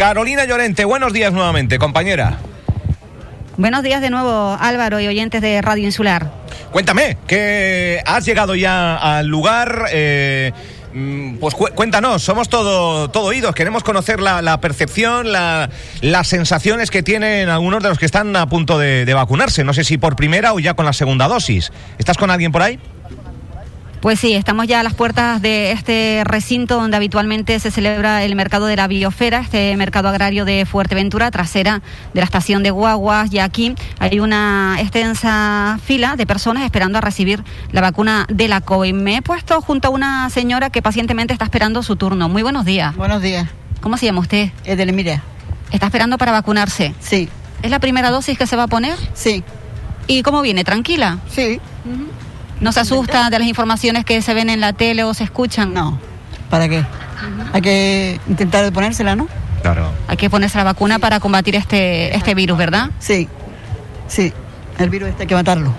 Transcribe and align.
Carolina 0.00 0.44
Llorente, 0.44 0.84
buenos 0.84 1.12
días 1.12 1.32
nuevamente, 1.32 1.76
compañera. 1.76 2.38
Buenos 3.56 3.82
días 3.82 4.00
de 4.00 4.10
nuevo, 4.10 4.56
Álvaro 4.60 5.00
y 5.00 5.08
oyentes 5.08 5.42
de 5.42 5.60
Radio 5.60 5.86
Insular. 5.86 6.30
Cuéntame, 6.70 7.18
que 7.26 8.00
has 8.06 8.24
llegado 8.24 8.54
ya 8.54 8.94
al 8.96 9.26
lugar. 9.26 9.86
Eh, 9.90 10.52
mm, 10.94 11.38
pues 11.38 11.56
cuéntanos, 11.56 12.22
somos 12.22 12.48
todo, 12.48 13.10
todo 13.10 13.24
oídos, 13.24 13.56
queremos 13.56 13.82
conocer 13.82 14.20
la, 14.20 14.60
percepción, 14.60 15.32
las 15.32 16.28
sensaciones 16.28 16.92
que 16.92 17.02
tienen 17.02 17.48
algunos 17.48 17.82
de 17.82 17.88
los 17.88 17.98
que 17.98 18.06
están 18.06 18.36
a 18.36 18.48
punto 18.48 18.78
de 18.78 19.12
vacunarse. 19.12 19.64
No 19.64 19.74
sé 19.74 19.82
si 19.82 19.98
por 19.98 20.14
primera 20.14 20.52
o 20.52 20.60
ya 20.60 20.74
con 20.74 20.86
la 20.86 20.92
segunda 20.92 21.26
dosis. 21.26 21.72
¿Estás 21.98 22.16
con 22.16 22.30
alguien 22.30 22.52
por 22.52 22.62
ahí? 22.62 22.78
Pues 24.00 24.20
sí, 24.20 24.34
estamos 24.34 24.68
ya 24.68 24.78
a 24.78 24.82
las 24.84 24.94
puertas 24.94 25.42
de 25.42 25.72
este 25.72 26.22
recinto 26.24 26.76
donde 26.76 26.96
habitualmente 26.96 27.58
se 27.58 27.72
celebra 27.72 28.22
el 28.22 28.36
mercado 28.36 28.66
de 28.66 28.76
la 28.76 28.86
biosfera, 28.86 29.40
este 29.40 29.76
mercado 29.76 30.08
agrario 30.08 30.44
de 30.44 30.66
Fuerteventura, 30.66 31.32
trasera 31.32 31.82
de 32.14 32.20
la 32.20 32.24
estación 32.24 32.62
de 32.62 32.70
Guaguas. 32.70 33.32
Y 33.32 33.40
aquí 33.40 33.74
hay 33.98 34.20
una 34.20 34.76
extensa 34.78 35.80
fila 35.84 36.14
de 36.14 36.26
personas 36.26 36.62
esperando 36.62 36.98
a 36.98 37.00
recibir 37.00 37.42
la 37.72 37.80
vacuna 37.80 38.24
de 38.28 38.46
la 38.46 38.60
COVID. 38.60 38.94
Me 38.94 39.16
he 39.16 39.22
puesto 39.22 39.60
junto 39.60 39.88
a 39.88 39.90
una 39.90 40.30
señora 40.30 40.70
que 40.70 40.80
pacientemente 40.80 41.32
está 41.32 41.46
esperando 41.46 41.82
su 41.82 41.96
turno. 41.96 42.28
Muy 42.28 42.42
buenos 42.42 42.64
días. 42.64 42.94
Buenos 42.94 43.20
días. 43.20 43.48
¿Cómo 43.80 43.96
se 43.96 44.06
llama 44.06 44.20
usted? 44.20 44.50
Edelmira. 44.64 45.22
¿Está 45.72 45.86
esperando 45.86 46.18
para 46.18 46.30
vacunarse? 46.30 46.94
Sí. 47.00 47.28
¿Es 47.62 47.70
la 47.72 47.80
primera 47.80 48.12
dosis 48.12 48.38
que 48.38 48.46
se 48.46 48.54
va 48.54 48.64
a 48.64 48.68
poner? 48.68 48.96
Sí. 49.14 49.42
¿Y 50.06 50.22
cómo 50.22 50.40
viene? 50.40 50.62
¿Tranquila? 50.62 51.18
Sí. 51.28 51.60
¿No 52.60 52.72
se 52.72 52.80
asusta 52.80 53.30
de 53.30 53.38
las 53.38 53.48
informaciones 53.48 54.04
que 54.04 54.20
se 54.22 54.34
ven 54.34 54.50
en 54.50 54.60
la 54.60 54.72
tele 54.72 55.04
o 55.04 55.14
se 55.14 55.24
escuchan? 55.24 55.72
No. 55.72 55.98
¿Para 56.50 56.68
qué? 56.68 56.84
Hay 57.52 57.60
que 57.60 58.20
intentar 58.28 58.70
ponérsela, 58.72 59.16
¿no? 59.16 59.28
Claro. 59.62 59.90
Hay 60.06 60.16
que 60.16 60.30
ponerse 60.30 60.58
la 60.58 60.64
vacuna 60.64 60.98
para 60.98 61.20
combatir 61.20 61.56
este, 61.56 62.16
este 62.16 62.34
virus, 62.34 62.58
¿verdad? 62.58 62.90
Sí. 62.98 63.28
Sí. 64.06 64.32
El 64.78 64.90
virus 64.90 65.10
este 65.10 65.22
hay 65.22 65.26
que 65.26 65.34
matarlo. 65.34 65.72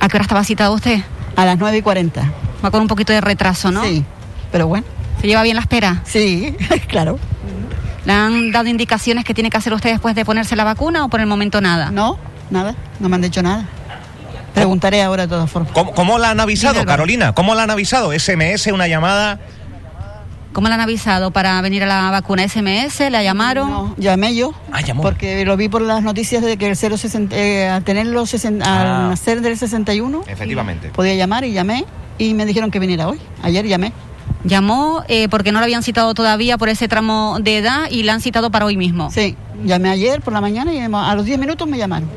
¿A 0.00 0.08
qué 0.08 0.16
hora 0.16 0.22
estaba 0.22 0.44
citado 0.44 0.74
usted? 0.74 1.00
A 1.36 1.44
las 1.44 1.58
9 1.58 1.78
y 1.78 1.82
40. 1.82 2.32
Va 2.64 2.70
con 2.70 2.80
un 2.80 2.88
poquito 2.88 3.12
de 3.12 3.20
retraso, 3.20 3.70
¿no? 3.70 3.84
Sí. 3.84 4.04
Pero 4.50 4.66
bueno. 4.66 4.86
¿Se 5.20 5.26
lleva 5.26 5.42
bien 5.42 5.56
la 5.56 5.62
espera? 5.62 6.02
Sí, 6.04 6.56
claro. 6.88 7.18
¿Le 8.04 8.12
han 8.12 8.52
dado 8.52 8.68
indicaciones 8.68 9.24
que 9.24 9.32
tiene 9.32 9.50
que 9.50 9.56
hacer 9.56 9.72
usted 9.72 9.90
después 9.90 10.14
de 10.14 10.24
ponerse 10.24 10.56
la 10.56 10.64
vacuna 10.64 11.04
o 11.04 11.08
por 11.08 11.20
el 11.20 11.26
momento 11.26 11.60
nada? 11.60 11.90
No, 11.90 12.18
nada. 12.50 12.74
No 13.00 13.08
me 13.08 13.16
han 13.16 13.22
dicho 13.22 13.42
nada. 13.42 13.66
Preguntaré 14.54 15.02
ahora 15.02 15.24
de 15.24 15.28
todas 15.28 15.50
formas. 15.50 15.72
¿Cómo, 15.72 16.18
la 16.18 16.30
han 16.30 16.40
avisado, 16.40 16.84
Carolina? 16.84 17.32
¿Cómo 17.32 17.54
la 17.54 17.64
han 17.64 17.70
avisado? 17.70 18.12
¿SMS, 18.16 18.68
una 18.68 18.86
llamada? 18.86 19.40
¿Cómo 20.52 20.68
la 20.68 20.76
han 20.76 20.80
avisado 20.80 21.32
para 21.32 21.60
venir 21.62 21.82
a 21.82 21.86
la 21.86 22.10
vacuna? 22.12 22.46
¿SMS? 22.46 23.10
¿La 23.10 23.24
llamaron? 23.24 23.68
No, 23.68 23.94
llamé 23.98 24.36
yo. 24.36 24.54
Ah, 24.70 24.80
llamó. 24.82 25.02
Porque 25.02 25.44
lo 25.44 25.56
vi 25.56 25.68
por 25.68 25.82
las 25.82 26.04
noticias 26.04 26.44
de 26.44 26.56
que 26.56 26.68
el 26.68 26.76
060, 26.76 27.36
eh, 27.36 27.68
al 27.68 27.82
tenerlo, 27.82 28.20
al 28.22 28.62
ah. 28.62 29.06
nacer 29.10 29.40
del 29.40 29.58
61. 29.58 30.22
Efectivamente. 30.28 30.90
Podía 30.90 31.16
llamar 31.16 31.44
y 31.44 31.52
llamé 31.52 31.84
y 32.18 32.34
me 32.34 32.46
dijeron 32.46 32.70
que 32.70 32.78
viniera 32.78 33.08
hoy. 33.08 33.18
Ayer 33.42 33.66
llamé. 33.66 33.92
Llamó 34.44 35.02
eh, 35.08 35.28
porque 35.28 35.50
no 35.50 35.58
lo 35.58 35.64
habían 35.64 35.82
citado 35.82 36.14
todavía 36.14 36.56
por 36.56 36.68
ese 36.68 36.86
tramo 36.86 37.38
de 37.40 37.58
edad 37.58 37.90
y 37.90 38.04
la 38.04 38.14
han 38.14 38.20
citado 38.20 38.52
para 38.52 38.66
hoy 38.66 38.76
mismo. 38.76 39.10
Sí, 39.10 39.36
llamé 39.64 39.90
ayer 39.90 40.20
por 40.20 40.32
la 40.32 40.40
mañana 40.40 40.72
y 40.72 40.78
a 40.78 41.14
los 41.16 41.24
10 41.24 41.40
minutos 41.40 41.66
me 41.66 41.78
llamaron 41.78 42.08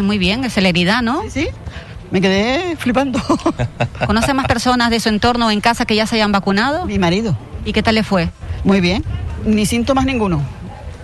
muy 0.00 0.16
bien, 0.16 0.44
es 0.44 0.54
celeridad, 0.54 1.02
¿no? 1.02 1.22
Sí, 1.24 1.30
sí. 1.30 1.48
Me 2.10 2.20
quedé 2.20 2.76
flipando. 2.76 3.20
¿Conoce 4.06 4.34
más 4.34 4.46
personas 4.46 4.90
de 4.90 5.00
su 5.00 5.08
entorno 5.08 5.50
en 5.50 5.60
casa 5.60 5.86
que 5.86 5.96
ya 5.96 6.06
se 6.06 6.16
hayan 6.16 6.30
vacunado? 6.30 6.86
Mi 6.86 6.98
marido. 6.98 7.36
¿Y 7.64 7.72
qué 7.72 7.82
tal 7.82 7.94
le 7.94 8.04
fue? 8.04 8.30
Muy 8.64 8.80
bien. 8.80 9.04
Ni 9.44 9.66
síntomas 9.66 10.04
ninguno. 10.04 10.42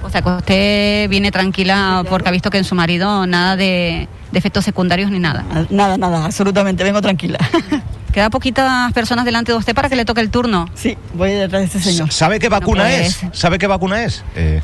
O 0.03 0.11
sea, 0.11 0.23
que 0.23 0.29
usted 0.29 1.09
viene 1.09 1.31
tranquila 1.31 2.05
porque 2.09 2.29
ha 2.29 2.33
visto 2.33 2.51
que 2.51 2.59
en 2.59 2.65
su 2.65 2.75
marido 2.75 3.27
nada 3.27 3.57
de, 3.57 4.09
efectos 4.33 4.65
secundarios 4.65 5.11
ni 5.11 5.19
nada. 5.19 5.45
Ah, 5.51 5.65
nada, 5.71 5.97
nada, 5.97 6.25
absolutamente. 6.25 6.85
Vengo 6.85 7.01
tranquila. 7.01 7.39
Queda 8.13 8.31
poquitas 8.31 8.93
personas 8.93 9.25
delante 9.25 9.53
de 9.53 9.59
usted 9.59 9.75
para 9.75 9.89
que 9.89 9.97
le 9.97 10.05
toque 10.05 10.21
el 10.21 10.31
turno. 10.31 10.69
Sí, 10.75 10.97
voy 11.15 11.33
detrás 11.33 11.61
de 11.61 11.67
este 11.67 11.81
señor. 11.81 12.13
¿Sabe 12.13 12.39
qué 12.39 12.49
vacuna 12.49 12.93
es? 12.93 13.21
¿Sabe 13.33 13.59
qué 13.59 13.67
vacuna 13.67 14.03
es? 14.05 14.25
Eh, 14.35 14.63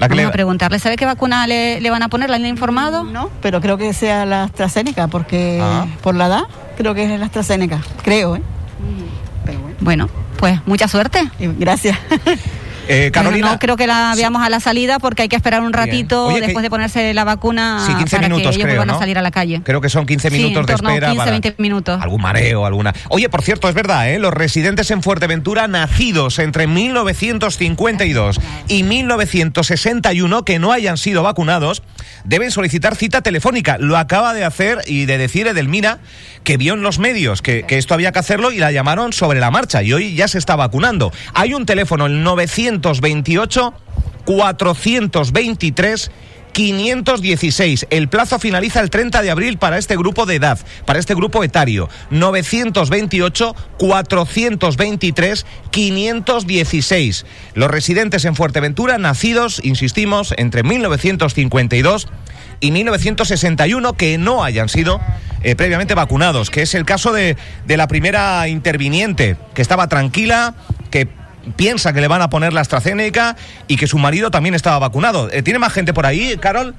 Vamos 0.00 0.24
a 0.24 0.32
preguntarle, 0.32 0.78
¿sabe 0.78 0.96
qué 0.96 1.04
vacuna 1.04 1.46
le, 1.46 1.90
van 1.90 2.02
a 2.02 2.08
poner? 2.08 2.30
¿La 2.30 2.36
han 2.36 2.46
informado? 2.46 3.04
No, 3.04 3.30
pero 3.42 3.60
creo 3.60 3.76
que 3.76 3.92
sea 3.92 4.24
la 4.24 4.44
AstraZeneca, 4.44 5.08
porque 5.08 5.60
ah. 5.62 5.86
por 6.02 6.14
la 6.14 6.26
edad 6.26 6.42
creo 6.76 6.94
que 6.94 7.04
es 7.04 7.20
la 7.20 7.26
AstraZeneca, 7.26 7.80
creo, 8.02 8.36
¿eh? 8.36 8.42
bueno. 9.80 10.08
pues 10.38 10.60
mucha 10.66 10.88
suerte. 10.88 11.30
Gracias. 11.38 11.98
Eh, 12.90 13.10
Carolina. 13.12 13.52
no 13.52 13.58
creo 13.58 13.76
que 13.76 13.86
la 13.86 14.14
veamos 14.16 14.42
a 14.42 14.48
la 14.48 14.58
salida 14.58 14.98
porque 14.98 15.22
hay 15.22 15.28
que 15.28 15.36
esperar 15.36 15.62
un 15.62 15.72
ratito 15.72 16.28
después 16.28 16.62
de 16.62 16.70
ponerse 16.70 17.14
la 17.14 17.24
vacuna 17.24 17.84
sí, 17.86 17.94
15 17.94 18.18
minutos, 18.18 18.56
que 18.56 18.62
ellos 18.62 18.88
a 18.88 18.98
salir 18.98 19.18
a 19.18 19.22
la 19.22 19.30
calle. 19.30 19.62
Creo 19.64 19.80
que 19.80 19.88
son 19.88 20.06
15 20.06 20.30
minutos 20.30 20.66
de 20.66 20.74
espera. 20.74 21.10
15, 21.10 21.30
20 21.30 21.54
minutos. 21.58 22.02
Algún 22.02 22.20
mareo, 22.20 22.66
alguna. 22.66 22.92
Oye, 23.08 23.28
por 23.28 23.42
cierto, 23.42 23.68
es 23.68 23.74
verdad, 23.74 24.10
¿eh? 24.10 24.18
los 24.18 24.34
residentes 24.34 24.90
en 24.90 25.02
Fuerteventura 25.02 25.68
nacidos 25.68 26.38
entre 26.38 26.66
1952 26.66 28.40
y 28.68 28.82
1961 28.82 30.44
que 30.44 30.58
no 30.58 30.72
hayan 30.72 30.96
sido 30.96 31.22
vacunados 31.22 31.82
deben 32.24 32.50
solicitar 32.50 32.96
cita 32.96 33.22
telefónica. 33.22 33.78
Lo 33.78 33.96
acaba 33.96 34.34
de 34.34 34.44
hacer 34.44 34.78
y 34.86 35.06
de 35.06 35.18
decir 35.18 35.46
Edelmira 35.46 35.98
que 36.44 36.56
vio 36.56 36.74
en 36.74 36.82
los 36.82 36.98
medios 36.98 37.42
que, 37.42 37.62
que 37.62 37.78
esto 37.78 37.94
había 37.94 38.12
que 38.12 38.18
hacerlo 38.18 38.50
y 38.50 38.58
la 38.58 38.72
llamaron 38.72 39.12
sobre 39.12 39.40
la 39.40 39.50
marcha 39.50 39.82
y 39.82 39.92
hoy 39.92 40.14
ya 40.14 40.26
se 40.26 40.38
está 40.38 40.56
vacunando. 40.56 41.12
Hay 41.34 41.54
un 41.54 41.66
teléfono, 41.66 42.06
el 42.06 42.22
900 42.22 42.79
528 42.80 43.74
423 44.24 46.10
516. 46.52 47.86
El 47.90 48.08
plazo 48.08 48.38
finaliza 48.38 48.80
el 48.80 48.90
30 48.90 49.22
de 49.22 49.30
abril 49.30 49.58
para 49.58 49.78
este 49.78 49.96
grupo 49.96 50.26
de 50.26 50.36
edad, 50.36 50.58
para 50.84 50.98
este 50.98 51.14
grupo 51.14 51.44
etario. 51.44 51.88
928 52.10 53.54
423 53.78 55.46
516. 55.70 57.26
Los 57.54 57.70
residentes 57.70 58.24
en 58.24 58.34
Fuerteventura, 58.34 58.98
nacidos, 58.98 59.60
insistimos, 59.64 60.34
entre 60.36 60.62
1952 60.62 62.08
y 62.60 62.72
1961, 62.72 63.94
que 63.94 64.18
no 64.18 64.44
hayan 64.44 64.68
sido 64.68 65.00
eh, 65.42 65.56
previamente 65.56 65.94
vacunados, 65.94 66.50
que 66.50 66.62
es 66.62 66.74
el 66.74 66.84
caso 66.84 67.12
de, 67.12 67.36
de 67.66 67.76
la 67.76 67.88
primera 67.88 68.46
interviniente, 68.48 69.36
que 69.54 69.62
estaba 69.62 69.88
tranquila, 69.88 70.54
que 70.90 71.08
piensa 71.56 71.92
que 71.92 72.00
le 72.00 72.08
van 72.08 72.22
a 72.22 72.30
poner 72.30 72.52
la 72.52 72.60
AstraZeneca 72.60 73.36
y 73.66 73.76
que 73.76 73.86
su 73.86 73.98
marido 73.98 74.30
también 74.30 74.54
estaba 74.54 74.78
vacunado. 74.78 75.30
Eh, 75.30 75.42
¿Tiene 75.42 75.58
más 75.58 75.72
gente 75.72 75.92
por 75.92 76.06
ahí, 76.06 76.36
Carol? 76.38 76.74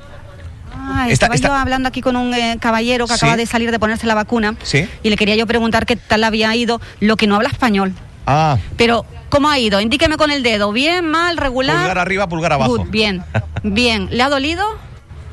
Ah, 0.73 1.07
estaba 1.09 1.35
yo 1.35 1.53
hablando 1.53 1.89
aquí 1.89 2.01
con 2.01 2.15
un 2.15 2.33
eh, 2.33 2.57
caballero 2.59 3.05
que 3.07 3.13
acaba 3.13 3.37
de 3.37 3.45
salir 3.45 3.71
de 3.71 3.79
ponerse 3.79 4.07
la 4.07 4.15
vacuna 4.15 4.55
¿Sí? 4.63 4.87
y 5.03 5.09
le 5.09 5.17
quería 5.17 5.35
yo 5.35 5.45
preguntar 5.45 5.85
qué 5.85 5.95
tal 5.95 6.23
había 6.23 6.55
ido, 6.55 6.81
lo 6.99 7.17
que 7.17 7.27
no 7.27 7.35
habla 7.35 7.49
español. 7.49 7.93
Ah. 8.25 8.57
Pero, 8.77 9.05
¿cómo 9.29 9.49
ha 9.49 9.59
ido? 9.59 9.81
Indíqueme 9.81 10.17
con 10.17 10.31
el 10.31 10.43
dedo. 10.43 10.71
¿Bien, 10.71 11.05
mal, 11.05 11.37
regular? 11.37 11.77
Pulgar 11.77 11.97
arriba, 11.97 12.29
pulgar 12.29 12.53
abajo. 12.53 12.85
bien, 12.85 13.23
bien. 13.63 14.07
¿Le 14.11 14.23
ha 14.23 14.29
dolido? 14.29 14.65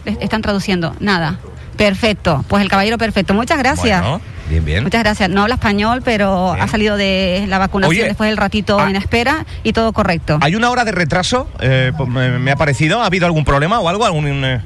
Están 0.05 0.43
traduciendo. 0.43 0.94
Nada. 1.00 1.38
Perfecto. 1.77 2.44
Pues 2.49 2.62
el 2.62 2.69
caballero 2.69 2.99
perfecto. 2.99 3.34
Muchas 3.34 3.59
gracias. 3.59 4.03
Bien, 4.49 4.65
bien. 4.65 4.85
Muchas 4.85 5.03
gracias. 5.03 5.29
No 5.29 5.43
habla 5.43 5.57
español, 5.57 6.03
pero 6.05 6.53
ha 6.53 6.69
salido 6.69 6.97
de 6.97 7.45
la 7.49 7.59
vacunación 7.59 8.09
después 8.09 8.29
del 8.29 8.37
ratito 8.37 8.79
ah. 8.81 8.89
en 8.89 8.97
espera 8.97 9.47
y 9.63 9.73
todo 9.73 9.93
correcto. 9.93 10.39
¿Hay 10.41 10.55
una 10.55 10.71
hora 10.71 10.85
de 10.85 10.93
retraso? 10.93 11.49
Eh, 11.61 11.93
pues 11.97 12.09
me, 12.09 12.51
ha 12.51 12.57
parecido. 12.57 13.03
¿Ha 13.03 13.07
habido 13.07 13.27
algún 13.27 13.45
problema 13.45 13.81
o 13.81 13.89
algo? 13.89 14.05
¿Algún, 14.05 14.45
eh? 14.45 14.61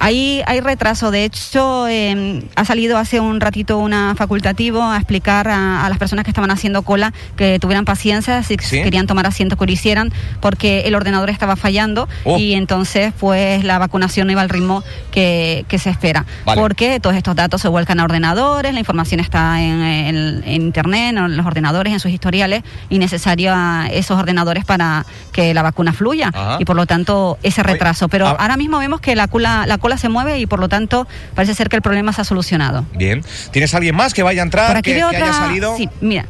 Hay, 0.00 0.42
hay 0.46 0.60
retraso. 0.60 1.10
De 1.10 1.24
hecho, 1.24 1.86
em, 1.88 2.42
ha 2.56 2.64
salido 2.64 2.98
hace 2.98 3.20
un 3.20 3.40
ratito 3.40 3.78
una 3.78 4.14
facultativo 4.16 4.82
a 4.82 4.96
explicar 4.96 5.48
a, 5.48 5.88
las 5.88 5.98
personas 5.98 6.24
que 6.24 6.30
estaban 6.30 6.50
haciendo 6.50 6.82
cola 6.82 7.12
que 7.36 7.58
tuvieran 7.58 7.84
paciencia, 7.84 8.42
si 8.42 8.56
querían 8.56 9.06
tomar 9.06 9.26
asiento 9.26 9.56
que 9.56 9.66
lo 9.66 9.72
hicieran, 9.72 10.12
porque 10.40 10.80
el 10.80 10.94
ordenador 10.94 11.30
estaba 11.30 11.56
fallando 11.56 12.08
oh. 12.24 12.38
y 12.38 12.54
entonces 12.54 13.12
pues 13.18 13.64
la 13.64 13.78
vacunación 13.78 14.26
no 14.26 14.32
iba 14.32 14.42
al 14.42 14.48
ritmo 14.48 14.82
que, 15.10 15.64
se 15.78 15.90
espera. 15.90 16.24
Porque 16.54 17.00
todos 17.00 17.16
estos 17.16 17.34
datos 17.34 17.60
se 17.60 17.68
vuelcan 17.68 18.00
a 18.00 18.04
ordenadores, 18.04 18.72
la 18.72 18.78
información 18.78 19.20
está 19.20 19.60
en, 19.60 20.42
internet, 20.46 21.16
en 21.16 21.36
los 21.36 21.46
ordenadores, 21.46 21.92
en 21.92 22.00
sus 22.00 22.12
historiales, 22.12 22.62
y 22.88 22.98
necesario 22.98 23.52
a 23.54 23.88
esos 23.90 24.18
ordenadores 24.18 24.64
para 24.64 25.04
que 25.32 25.52
la 25.52 25.62
vacuna 25.62 25.92
fluya. 25.92 26.32
Y 26.58 26.64
por 26.64 26.76
lo 26.76 26.86
tanto, 26.86 27.38
ese 27.42 27.62
retraso. 27.62 28.08
Pero 28.08 28.28
ah. 28.28 28.36
ahora 28.38 28.56
mismo 28.56 28.78
vemos 28.78 29.00
que 29.00 29.16
la, 29.16 29.28
cola, 29.28 29.64
la 29.66 29.78
cola 29.84 29.98
se 29.98 30.08
mueve 30.08 30.38
y 30.38 30.46
por 30.46 30.60
lo 30.60 30.70
tanto 30.70 31.06
parece 31.34 31.52
ser 31.52 31.68
que 31.68 31.76
el 31.76 31.82
problema 31.82 32.10
se 32.14 32.22
ha 32.22 32.24
solucionado. 32.24 32.86
Bien. 32.94 33.22
¿Tienes 33.50 33.74
alguien 33.74 33.94
más 33.94 34.14
que 34.14 34.22
vaya 34.22 34.40
a 34.40 34.44
entrar, 34.46 34.80
que, 34.80 35.02
haya 35.02 35.32
salido? 35.34 35.76
Sí, 35.76 35.90
mira. 36.00 36.24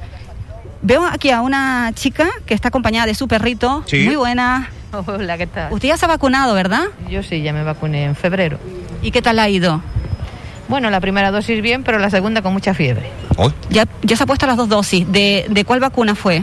Veo 0.83 1.07
aquí 1.07 1.31
a 1.31 1.41
una 1.41 1.93
chica 1.95 2.27
que 2.47 2.53
está 2.53 2.69
acompañada 2.69 3.07
de 3.07 3.15
su 3.15 3.29
perrito. 3.29 3.85
Muy 3.93 4.17
buena. 4.17 4.71
Hola, 4.91 5.39
¿qué 5.39 5.47
tal? 5.47 5.73
Usted 5.73 5.87
ya 5.87 5.97
se 5.97 6.05
ha 6.05 6.09
vacunado, 6.09 6.53
¿verdad? 6.53 6.83
Yo 7.09 7.23
sí, 7.23 7.43
ya 7.43 7.53
me 7.53 7.63
vacuné 7.63 8.07
en 8.07 8.17
febrero. 8.17 8.59
¿Y 9.03 9.13
qué 9.13 9.23
tal 9.23 9.39
ha 9.39 9.49
ido? 9.49 9.81
Bueno, 10.67 10.91
la 10.91 10.99
primera 11.01 11.31
dosis 11.31 11.63
bien, 11.63 11.85
pero 11.85 12.01
la 12.01 12.11
segunda 12.11 12.43
con 12.43 12.53
mucha 12.53 12.75
fiebre. 12.75 13.09
Ya, 13.71 13.87
ya 14.03 14.17
se 14.17 14.25
ha 14.25 14.27
puesto 14.27 14.49
las 14.49 14.57
dos 14.57 14.69
dosis. 14.69 15.07
¿De, 15.13 15.47
de 15.49 15.65
cuál 15.65 15.79
vacuna 15.79 16.17
fue? 16.17 16.43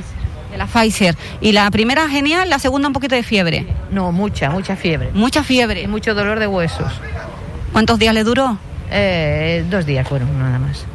De 0.51 0.57
la 0.57 0.67
Pfizer. 0.67 1.15
¿Y 1.39 1.53
la 1.53 1.69
primera 1.71 2.07
genial, 2.09 2.49
la 2.49 2.59
segunda 2.59 2.87
un 2.87 2.93
poquito 2.93 3.15
de 3.15 3.23
fiebre? 3.23 3.65
No, 3.91 4.11
mucha, 4.11 4.49
mucha 4.49 4.75
fiebre. 4.75 5.09
Mucha 5.13 5.43
fiebre. 5.43 5.81
Y 5.81 5.87
mucho 5.87 6.13
dolor 6.13 6.39
de 6.39 6.47
huesos. 6.47 6.91
¿Cuántos 7.71 7.97
días 7.99 8.13
le 8.13 8.23
duró? 8.23 8.57
Eh, 8.91 9.65
dos 9.69 9.85
días 9.85 10.07
fueron, 10.07 10.37
nada 10.37 10.59
más. 10.59 10.85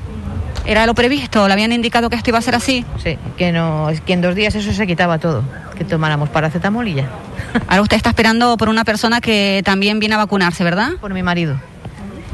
¿Era 0.67 0.85
lo 0.85 0.95
previsto? 0.95 1.47
¿Le 1.47 1.53
habían 1.53 1.73
indicado 1.73 2.11
que 2.11 2.17
esto 2.17 2.31
iba 2.31 2.39
a 2.39 2.43
ser 2.43 2.55
así? 2.55 2.85
Sí, 3.03 3.17
que, 3.39 3.53
no, 3.53 3.89
que 4.05 4.13
en 4.13 4.21
dos 4.21 4.35
días 4.35 4.55
eso 4.55 4.73
se 4.73 4.87
quitaba 4.87 5.19
todo. 5.19 5.43
Que 5.79 5.85
tomáramos 5.85 6.29
paracetamol 6.29 6.89
y 6.89 6.95
ya. 6.95 7.09
Ahora 7.69 7.83
usted 7.83 7.97
está 7.97 8.11
esperando 8.11 8.57
por 8.57 8.69
una 8.69 8.85
persona 8.85 9.21
que 9.21 9.63
también 9.65 10.01
viene 10.01 10.17
a 10.17 10.19
vacunarse, 10.19 10.65
¿verdad? 10.65 10.93
Por 11.01 11.15
mi 11.15 11.23
marido. 11.23 11.57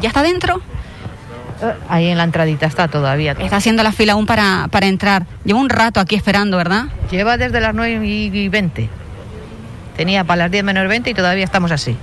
¿Ya 0.00 0.08
está 0.08 0.22
dentro? 0.22 0.62
Eh, 1.62 1.74
ahí 1.88 2.08
en 2.08 2.18
la 2.18 2.24
entradita 2.24 2.66
está 2.66 2.88
todavía. 2.88 3.32
Está 3.32 3.56
haciendo 3.56 3.82
la 3.82 3.92
fila 3.92 4.14
aún 4.14 4.26
para, 4.26 4.68
para 4.70 4.86
entrar. 4.86 5.26
Lleva 5.44 5.60
un 5.60 5.68
rato 5.70 6.00
aquí 6.00 6.16
esperando, 6.16 6.56
¿verdad? 6.56 6.86
Lleva 7.10 7.36
desde 7.36 7.60
las 7.60 7.74
9 7.74 8.04
y 8.06 8.48
20. 8.48 8.88
Tenía 9.96 10.24
para 10.24 10.44
las 10.44 10.50
10 10.50 10.64
menos 10.64 10.88
20 10.88 11.10
y 11.10 11.14
todavía 11.14 11.44
estamos 11.44 11.70
así. 11.70 11.96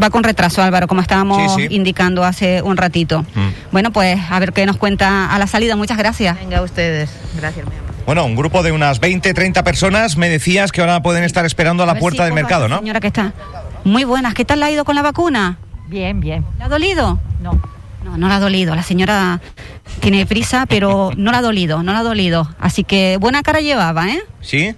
Va 0.00 0.10
con 0.10 0.22
retraso, 0.22 0.62
Álvaro, 0.62 0.86
como 0.86 1.00
estábamos 1.00 1.58
indicando 1.58 2.24
hace 2.24 2.62
un 2.62 2.76
ratito. 2.76 3.22
Mm. 3.34 3.48
Bueno, 3.72 3.90
pues 3.90 4.18
a 4.30 4.38
ver 4.38 4.52
qué 4.52 4.64
nos 4.64 4.76
cuenta 4.76 5.32
a 5.34 5.38
la 5.38 5.46
salida. 5.46 5.76
Muchas 5.76 5.98
gracias. 5.98 6.38
Venga, 6.38 6.62
ustedes. 6.62 7.10
Gracias, 7.36 7.66
mi 7.66 7.74
amor. 7.74 7.90
Bueno, 8.06 8.24
un 8.24 8.34
grupo 8.34 8.62
de 8.62 8.72
unas 8.72 9.00
20, 9.00 9.34
30 9.34 9.62
personas 9.62 10.16
me 10.16 10.28
decías 10.28 10.72
que 10.72 10.80
ahora 10.80 11.02
pueden 11.02 11.22
estar 11.24 11.44
esperando 11.44 11.82
a 11.82 11.86
la 11.86 11.96
puerta 11.96 12.24
del 12.24 12.32
mercado, 12.32 12.68
¿no? 12.68 12.78
Señora 12.78 13.00
que 13.00 13.08
está. 13.08 13.32
Muy 13.84 14.04
buenas. 14.04 14.34
¿Qué 14.34 14.44
tal 14.44 14.60
la 14.60 14.66
ha 14.66 14.70
ido 14.70 14.84
con 14.84 14.94
la 14.94 15.02
vacuna? 15.02 15.58
Bien, 15.88 16.20
bien. 16.20 16.44
¿Le 16.58 16.64
ha 16.64 16.68
dolido? 16.68 17.18
No. 17.40 17.60
No, 18.04 18.16
no 18.16 18.28
la 18.28 18.36
ha 18.36 18.40
dolido. 18.40 18.74
La 18.74 18.82
señora 18.82 19.40
tiene 20.00 20.26
prisa, 20.26 20.66
pero 20.66 21.10
no 21.16 21.32
la 21.32 21.38
ha 21.38 21.42
dolido, 21.42 21.82
no 21.82 21.92
la 21.92 22.00
ha 22.00 22.02
dolido. 22.02 22.48
Así 22.58 22.84
que 22.84 23.16
buena 23.18 23.42
cara 23.42 23.60
llevaba, 23.60 24.08
¿eh? 24.08 24.22
Sí. 24.40 24.74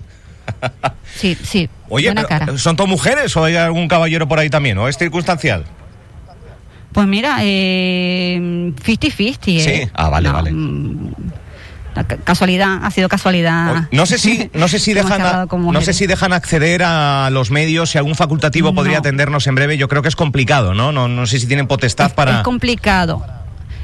sí, 1.14 1.36
sí. 1.42 1.68
Oye, 1.88 2.12
¿son 2.56 2.76
todas 2.76 2.90
mujeres 2.90 3.36
o 3.36 3.44
hay 3.44 3.56
algún 3.56 3.88
caballero 3.88 4.26
por 4.26 4.38
ahí 4.38 4.50
también? 4.50 4.78
¿O 4.78 4.88
es 4.88 4.96
circunstancial? 4.96 5.64
Pues 6.92 7.06
mira, 7.06 7.38
50-50. 7.38 7.42
Eh, 7.44 8.66
¿eh? 9.46 9.60
Sí, 9.60 9.90
ah, 9.94 10.08
vale, 10.08 10.30
vale. 10.30 10.52
Casualidad, 12.24 12.80
ha 12.82 12.90
sido 12.90 13.08
casualidad. 13.08 13.88
No 13.90 14.06
sé 14.06 14.18
si, 14.18 14.50
no 14.54 14.68
sé 14.68 14.78
si 14.80 14.92
dejan, 14.92 15.48
no 15.50 15.80
sé 15.80 15.92
si 15.92 16.06
dejan 16.06 16.32
acceder 16.32 16.82
a 16.84 17.30
los 17.30 17.50
medios, 17.50 17.90
si 17.90 17.98
algún 17.98 18.14
facultativo 18.14 18.74
podría 18.74 18.98
atendernos 18.98 19.46
en 19.46 19.54
breve. 19.54 19.76
Yo 19.76 19.88
creo 19.88 20.02
que 20.02 20.08
es 20.08 20.16
complicado, 20.16 20.74
¿no? 20.74 20.92
No, 20.92 21.08
no 21.08 21.26
sé 21.26 21.38
si 21.38 21.46
tienen 21.46 21.66
potestad 21.66 22.14
para. 22.14 22.38
Es 22.38 22.44
complicado. 22.44 23.41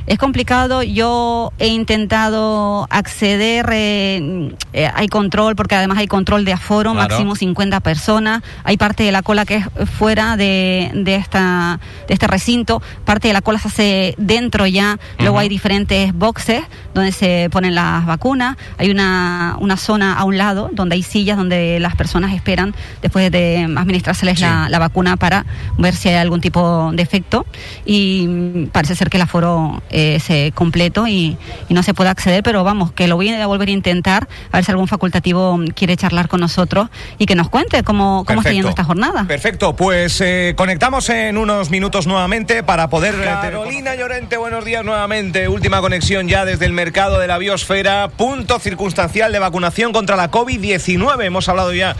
Es 0.09 0.17
complicado, 0.17 0.83
yo 0.83 1.53
he 1.59 1.67
intentado 1.67 2.87
acceder, 2.89 3.69
eh, 3.71 4.55
eh, 4.73 4.91
hay 4.95 5.07
control, 5.09 5.55
porque 5.55 5.75
además 5.75 5.99
hay 5.99 6.07
control 6.07 6.47
de 6.47 6.55
aforo, 6.55 6.95
máximo 6.95 7.37
50 7.37 7.81
personas, 7.81 8.43
hay 8.65 8.79
parte 8.79 9.03
de 9.03 9.13
la 9.13 9.21
cola 9.21 9.45
que 9.45 9.57
es 9.57 9.67
fuera 9.91 10.39
de, 10.39 10.91
de, 10.95 11.15
esta, 11.15 11.79
de 12.07 12.15
este 12.15 12.27
recinto, 12.27 12.81
parte 13.05 13.29
de 13.29 13.35
la 13.35 13.43
cola 13.43 13.59
se 13.59 13.69
hace 13.69 14.15
dentro 14.17 14.67
ya, 14.67 14.99
luego 15.19 15.39
hay 15.41 15.51
diferentes 15.51 16.15
boxes 16.15 16.63
donde 16.95 17.13
se 17.13 17.51
ponen 17.51 17.75
las 17.75 18.07
vacunas, 18.07 18.57
hay 18.79 18.91
una, 18.91 19.57
una 19.61 19.77
zona 19.77 20.15
a 20.15 20.25
un 20.25 20.39
lado 20.39 20.71
donde 20.73 20.95
hay 20.95 21.03
sillas 21.03 21.37
donde 21.37 21.81
las 21.81 21.97
personas 21.97 22.33
esperan 22.33 22.75
después 23.03 23.31
de 23.31 23.65
administrárseles 23.77 24.41
la, 24.41 24.71
la, 24.71 24.79
vacuna 24.79 25.19
para 25.19 25.45
ver 25.77 25.95
si 25.95 26.09
hay 26.09 26.15
algún 26.15 26.41
tipo 26.41 26.93
de 26.95 27.03
efecto. 27.03 27.45
Y 27.85 28.67
parece 28.73 28.95
ser 28.95 29.11
que 29.11 29.19
el 29.19 29.23
aforo 29.23 29.83
ese 29.99 30.53
completo 30.55 31.07
y, 31.07 31.37
no 31.69 31.83
se 31.83 31.95
puede 31.95 32.11
acceder, 32.11 32.43
pero 32.43 32.65
vamos, 32.65 32.93
que 32.93 33.07
lo 33.07 33.17
voy 33.17 33.29
a 33.29 33.47
volver 33.47 33.69
a 33.69 33.73
intentar, 33.73 34.27
a 34.51 34.57
ver 34.57 34.65
si 34.65 34.71
algún 34.71 34.89
facultativo 34.89 35.61
quiere 35.75 35.97
charlar 35.97 36.29
con 36.29 36.41
nosotros 36.41 36.89
y 37.19 37.27
que 37.27 37.35
nos 37.35 37.49
cuente 37.51 37.83
cómo, 37.83 38.25
cómo 38.27 38.41
está 38.41 38.53
yendo 38.53 38.69
esta 38.69 38.85
jornada. 38.85 39.25
Perfecto, 39.29 39.77
pues 39.77 40.21
eh, 40.21 40.55
conectamos 40.57 41.09
en 41.11 41.37
unos 41.37 41.71
minutos 41.71 42.07
nuevamente 42.07 42.63
para 42.63 42.89
poder... 42.89 43.15
Eh, 43.15 43.25
Carolina 43.25 43.95
Llorente, 43.95 44.37
buenos 44.37 44.65
días 44.65 44.85
nuevamente. 44.85 45.49
Última 45.49 45.81
conexión 45.81 46.29
ya 46.29 46.45
desde 46.45 46.67
el 46.67 46.73
mercado 46.73 47.19
de 47.19 47.27
la 47.27 47.39
biosfera, 47.39 48.09
punto 48.09 48.59
circunstancial 48.59 49.33
de 49.33 49.39
vacunación 49.39 49.93
contra 49.93 50.17
la 50.17 50.31
COVID-19. 50.31 51.25
Hemos 51.25 51.49
hablado 51.49 51.73
ya 51.73 51.95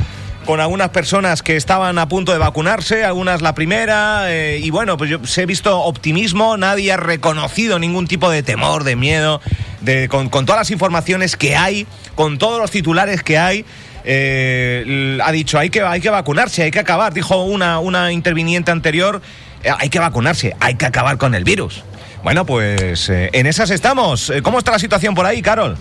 con 0.49 0.61
algunas 0.61 0.89
personas 0.89 1.43
que 1.43 1.57
estaban 1.57 1.99
a 1.99 2.09
punto 2.09 2.33
de 2.33 2.39
vacunarse, 2.39 3.05
algunas 3.05 3.43
la 3.43 3.55
primera, 3.55 4.33
eh, 4.33 4.59
y 4.63 4.71
bueno, 4.71 4.97
pues 4.97 5.11
yo 5.11 5.19
he 5.37 5.45
visto 5.45 5.79
optimismo, 5.81 6.57
nadie 6.57 6.91
ha 6.91 6.97
reconocido 6.97 7.79
ningún 7.79 8.07
tipo 8.07 8.31
de 8.31 8.43
temor, 8.43 8.85
de 8.85 8.97
miedo, 8.97 9.43
de, 9.83 10.09
con, 10.09 10.31
todas 10.31 10.57
las 10.57 10.71
informaciones 10.71 11.37
que 11.37 11.55
hay, 11.55 11.87
con 12.15 12.39
todos 12.39 12.63
los 12.63 12.71
titulares 12.71 13.23
que 13.23 13.37
hay. 13.37 13.67
Eh, 14.05 15.19
ha 15.23 15.31
dicho 15.33 15.59
hay 15.59 15.69
que, 15.69 15.83
hay 15.83 16.01
que 16.01 16.09
vacunarse, 16.09 16.63
hay 16.63 16.71
que 16.71 16.79
acabar, 16.79 17.13
dijo 17.13 17.43
una, 17.45 17.79
una 17.79 18.11
interviniente 18.11 18.71
anterior, 18.71 19.21
eh, 19.63 19.69
hay 19.79 19.91
que 19.91 19.99
vacunarse, 19.99 20.57
hay 20.61 20.77
que 20.77 20.87
acabar 20.87 21.19
con 21.19 21.35
el 21.35 21.45
virus. 21.45 21.85
Bueno, 22.23 22.47
pues 22.47 23.11
en 23.11 23.47
esas 23.47 23.69
estamos. 23.69 24.33
¿Cómo 24.43 24.59
está 24.59 24.73
la 24.73 24.79
situación 24.79 25.15
por 25.15 25.27
ahí, 25.27 25.43
Carol? 25.43 25.77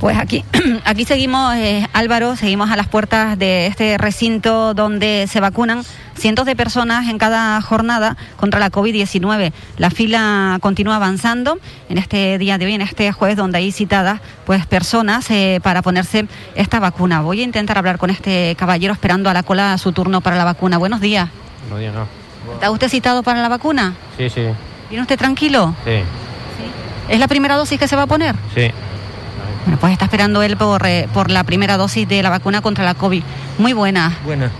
Pues 0.00 0.16
aquí, 0.16 0.42
aquí 0.86 1.04
seguimos, 1.04 1.54
eh, 1.56 1.86
Álvaro, 1.92 2.34
seguimos 2.34 2.70
a 2.70 2.76
las 2.76 2.88
puertas 2.88 3.38
de 3.38 3.66
este 3.66 3.98
recinto 3.98 4.72
donde 4.72 5.26
se 5.28 5.40
vacunan 5.40 5.82
cientos 6.16 6.46
de 6.46 6.56
personas 6.56 7.06
en 7.08 7.18
cada 7.18 7.60
jornada 7.60 8.16
contra 8.36 8.58
la 8.60 8.70
COVID-19. 8.70 9.52
La 9.76 9.90
fila 9.90 10.56
continúa 10.62 10.96
avanzando 10.96 11.58
en 11.90 11.98
este 11.98 12.38
día 12.38 12.56
de 12.56 12.64
hoy, 12.64 12.74
en 12.74 12.80
este 12.80 13.12
jueves, 13.12 13.36
donde 13.36 13.58
hay 13.58 13.72
citadas 13.72 14.22
pues 14.46 14.64
personas 14.64 15.30
eh, 15.30 15.60
para 15.62 15.82
ponerse 15.82 16.26
esta 16.54 16.80
vacuna. 16.80 17.20
Voy 17.20 17.42
a 17.42 17.44
intentar 17.44 17.76
hablar 17.76 17.98
con 17.98 18.08
este 18.08 18.56
caballero 18.58 18.94
esperando 18.94 19.28
a 19.28 19.34
la 19.34 19.42
cola 19.42 19.76
su 19.76 19.92
turno 19.92 20.22
para 20.22 20.36
la 20.36 20.44
vacuna. 20.44 20.78
Buenos 20.78 21.02
días. 21.02 21.28
Buenos 21.68 21.78
días, 21.78 21.94
no. 21.94 22.54
¿Está 22.54 22.70
usted 22.70 22.88
citado 22.88 23.22
para 23.22 23.42
la 23.42 23.50
vacuna? 23.50 23.92
Sí, 24.16 24.30
sí. 24.30 24.46
¿Viene 24.88 25.02
usted 25.02 25.18
tranquilo? 25.18 25.74
Sí. 25.84 26.00
¿Es 27.10 27.20
la 27.20 27.28
primera 27.28 27.56
dosis 27.56 27.78
que 27.78 27.86
se 27.86 27.96
va 27.96 28.02
a 28.02 28.06
poner? 28.06 28.34
Sí. 28.54 28.70
Bueno, 29.64 29.78
pues 29.80 29.92
está 29.92 30.06
esperando 30.06 30.42
él 30.42 30.56
por, 30.56 30.86
eh, 30.86 31.08
por 31.12 31.30
la 31.30 31.44
primera 31.44 31.76
dosis 31.76 32.08
de 32.08 32.22
la 32.22 32.30
vacuna 32.30 32.62
contra 32.62 32.84
la 32.84 32.94
COVID. 32.94 33.22
Muy 33.58 33.72
buena. 33.72 34.16
Buena. 34.24 34.50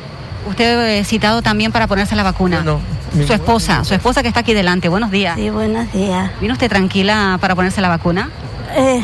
Usted 0.49 0.99
eh, 0.99 1.05
citado 1.05 1.43
también 1.43 1.73
para 1.73 1.87
ponerse 1.87 2.17
la 2.17 2.23
vacuna. 2.23 2.63
No. 2.63 2.81
Su 3.27 3.33
esposa, 3.33 3.85
su 3.85 3.95
esposa 3.95 4.23
que 4.23 4.29
está 4.29 4.41
aquí 4.41 4.55
delante. 4.55 4.89
Buenos 4.89 5.11
días. 5.11 5.35
Sí, 5.37 5.51
buenos 5.51 5.93
días. 5.93 6.31
¿Vino 6.41 6.53
usted 6.53 6.69
tranquila 6.69 7.39
para 7.41 7.57
ponerse 7.57 7.81
la 7.81 7.89
vacuna? 7.89 8.31
Eh, 8.77 9.03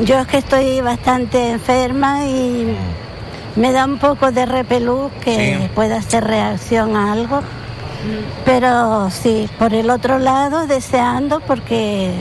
yo 0.00 0.18
es 0.18 0.26
que 0.26 0.38
estoy 0.38 0.80
bastante 0.80 1.52
enferma 1.52 2.26
y 2.26 2.76
me 3.54 3.70
da 3.70 3.84
un 3.84 3.98
poco 3.98 4.32
de 4.32 4.46
repelús 4.46 5.12
que 5.24 5.70
pueda 5.74 5.96
hacer 5.96 6.24
reacción 6.24 6.96
a 6.96 7.12
algo. 7.12 7.42
Pero 8.44 9.10
sí, 9.10 9.48
por 9.58 9.74
el 9.74 9.88
otro 9.88 10.18
lado, 10.18 10.66
deseando 10.66 11.38
porque 11.40 12.12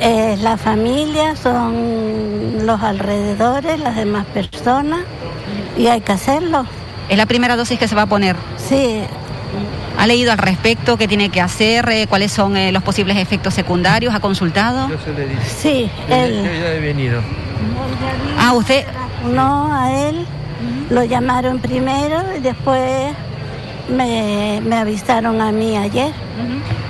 la 0.00 0.56
familia, 0.56 1.36
son 1.36 2.66
los 2.66 2.82
alrededores, 2.82 3.80
las 3.80 3.96
demás 3.96 4.26
personas, 4.26 5.00
y 5.76 5.86
hay 5.86 6.00
que 6.00 6.12
hacerlo. 6.12 6.64
¿Es 7.08 7.16
la 7.16 7.26
primera 7.26 7.56
dosis 7.56 7.78
que 7.78 7.88
se 7.88 7.94
va 7.94 8.02
a 8.02 8.06
poner? 8.06 8.36
Sí. 8.56 9.00
¿Ha 9.98 10.06
leído 10.06 10.30
al 10.30 10.38
respecto 10.38 10.96
qué 10.96 11.08
tiene 11.08 11.30
que 11.30 11.40
hacer? 11.40 11.88
Eh, 11.88 12.06
¿Cuáles 12.08 12.30
son 12.30 12.56
eh, 12.56 12.70
los 12.70 12.82
posibles 12.82 13.16
efectos 13.16 13.54
secundarios? 13.54 14.14
¿Ha 14.14 14.20
consultado? 14.20 14.88
Yo 14.88 14.98
se 14.98 15.12
le 15.12 15.26
dije. 15.26 15.42
Sí, 15.44 15.90
él. 16.08 16.42
ya 16.44 16.72
he 16.74 16.80
venido. 16.80 17.20
Ah, 18.38 18.52
usted. 18.52 18.84
No, 19.32 19.74
a 19.74 19.90
él 19.90 20.24
lo 20.90 21.02
llamaron 21.04 21.58
primero 21.58 22.22
y 22.36 22.40
después 22.40 23.12
me, 23.88 24.60
me 24.62 24.76
avisaron 24.76 25.40
a 25.40 25.50
mí 25.50 25.76
ayer. 25.76 26.12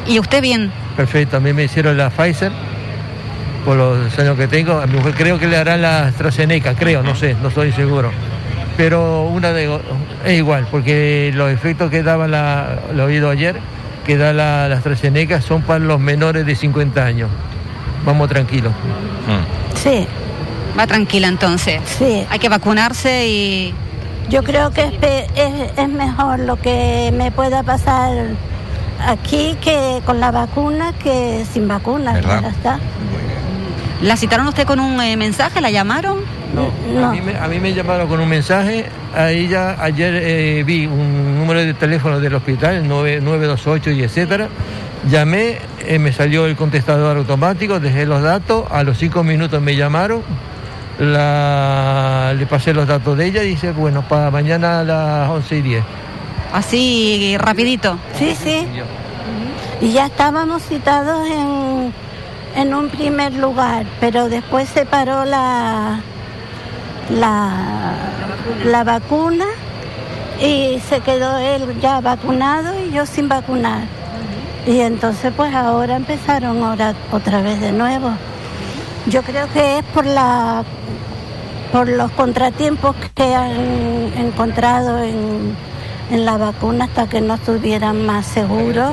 ¿Y 0.07 0.19
usted 0.19 0.43
bien? 0.43 0.71
Perfecto, 0.97 1.39
a 1.39 1.41
mí 1.41 1.53
me 1.53 1.65
hicieron 1.65 1.97
la 1.97 2.11
Pfizer 2.11 2.53
por 3.69 3.77
los 3.77 4.19
años 4.19 4.39
que 4.39 4.49
tengo. 4.49 4.81
A 4.81 4.87
mi 4.87 4.97
mujer 4.97 5.13
creo 5.15 5.39
que 5.39 5.47
le 5.47 5.59
harán 5.59 5.83
la 5.83 6.07
AstraZeneca, 6.07 6.75
creo, 6.75 7.03
no 7.03 7.15
sé, 7.15 7.37
no 7.43 7.49
estoy 7.49 7.71
seguro. 7.73 8.11
Pero 8.79 9.25
una 9.25 9.53
de, 9.53 9.79
es 10.25 10.39
igual, 10.39 10.67
porque 10.71 11.31
los 11.35 11.51
efectos 11.51 11.91
que 11.91 12.03
daba 12.03 12.27
la, 12.29 12.79
lo 12.95 13.05
oído 13.05 13.29
ayer, 13.29 13.57
que 14.07 14.17
da 14.17 14.33
la, 14.33 14.71
la 14.71 14.77
AstraZeneca, 14.77 15.43
son 15.43 15.61
para 15.61 15.81
los 15.81 16.01
menores 16.01 16.47
de 16.47 16.57
50 16.57 17.05
años. 17.05 17.29
Vamos 18.07 18.31
tranquilos. 18.31 18.73
Mm. 18.73 19.77
Sí. 19.77 20.07
Va 20.79 20.87
tranquila 20.87 21.29
entonces. 21.29 21.83
Sí. 21.85 22.25
Hay 22.31 22.39
que 22.39 22.49
vacunarse 22.49 23.29
y... 23.29 23.75
Yo 24.31 24.45
creo 24.45 24.71
que 24.71 24.85
es, 25.37 25.79
es 25.79 25.89
mejor 25.91 26.39
lo 26.39 26.57
que 26.57 27.13
me 27.15 27.31
pueda 27.33 27.63
pasar 27.63 28.29
aquí 29.07 29.59
que 29.61 30.01
con 30.07 30.21
la 30.21 30.31
vacuna 30.31 30.95
que 30.95 31.45
sin 31.53 31.69
vacuna. 31.69 32.15
¿verdad? 32.15 32.47
Está. 32.47 32.79
¿La 34.01 34.17
citaron 34.17 34.47
usted 34.47 34.65
con 34.65 34.79
un 34.79 35.01
eh, 35.01 35.17
mensaje? 35.17 35.61
¿La 35.61 35.71
llamaron? 35.71 36.19
No, 36.55 36.71
A, 37.05 37.49
mí 37.49 37.59
me, 37.59 37.75
llamaron 37.75 38.09
con 38.09 38.21
un 38.21 38.29
mensaje. 38.29 38.87
Ahí 39.15 39.49
ya 39.49 39.77
ayer 39.83 40.15
eh, 40.15 40.63
vi 40.65 40.87
un 40.87 41.37
número 41.39 41.61
de 41.61 41.75
teléfono 41.75 42.21
del 42.21 42.35
hospital, 42.35 42.87
928 42.87 43.91
y 43.91 44.03
etcétera. 44.05 44.49
Llamé, 45.11 45.59
eh, 45.81 45.99
me 45.99 46.13
salió 46.13 46.47
el 46.47 46.55
contestador 46.55 47.17
automático, 47.17 47.81
dejé 47.81 48.07
los 48.07 48.23
datos, 48.23 48.67
a 48.71 48.85
los 48.85 48.99
cinco 48.99 49.25
minutos 49.25 49.61
me 49.61 49.75
llamaron, 49.75 50.23
le 50.99 52.47
pasé 52.47 52.75
los 52.75 52.87
datos 52.87 53.17
de 53.17 53.27
ella 53.27 53.43
y 53.43 53.51
dice, 53.51 53.73
bueno, 53.73 54.03
para 54.03 54.31
mañana 54.31 54.81
a 54.81 54.85
las 54.85 55.31
11 55.31 55.57
y 55.57 55.63
10. 55.63 55.85
Así, 56.53 57.37
rapidito. 57.39 57.99
Sí, 58.19 58.37
sí. 58.41 58.67
Y 59.81 59.93
ya 59.93 60.07
estábamos 60.07 60.63
citados 60.63 61.27
en, 61.29 61.93
en 62.55 62.75
un 62.75 62.89
primer 62.89 63.35
lugar, 63.35 63.87
pero 64.01 64.29
después 64.29 64.69
se 64.69 64.85
paró 64.87 65.25
la, 65.25 66.01
la, 67.11 67.95
la 68.65 68.85
vacuna 68.85 69.47
y 70.41 70.81
se 70.89 71.01
quedó 71.01 71.39
él 71.39 71.79
ya 71.81 72.01
vacunado 72.01 72.79
y 72.81 72.93
yo 72.93 73.07
sin 73.07 73.29
vacunar. 73.29 73.83
Y 74.67 74.81
entonces 74.81 75.33
pues 75.37 75.55
ahora 75.55 75.97
empezaron 75.97 76.63
ahora 76.63 76.95
otra 77.13 77.41
vez 77.41 77.61
de 77.61 77.73
nuevo. 77.73 78.11
Yo 79.07 79.23
creo 79.23 79.49
que 79.53 79.79
es 79.79 79.85
por 79.87 80.05
la 80.05 80.65
por 81.73 81.89
los 81.89 82.11
contratiempos 82.13 82.97
que 83.15 83.35
han 83.35 84.13
encontrado 84.17 85.03
en, 85.03 85.55
en 86.11 86.25
la 86.25 86.39
vacuna 86.39 86.87
hasta 86.87 87.09
que 87.09 87.21
no 87.21 87.35
estuvieran 87.35 88.07
más 88.07 88.27
seguros. 88.27 88.93